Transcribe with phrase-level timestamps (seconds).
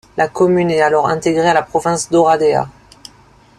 [0.17, 2.67] La commune est alors intégrée à la province d'Oradea.